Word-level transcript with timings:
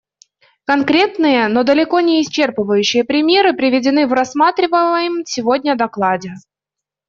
Конкретные, 0.65 1.47
но 1.47 1.61
далеко 1.61 1.99
не 1.99 2.23
исчерпывающие 2.23 3.03
примеры 3.03 3.53
приведены 3.53 4.07
в 4.07 4.13
рассматриваемом 4.13 5.25
сегодня 5.27 5.77
докладе. 5.77 6.31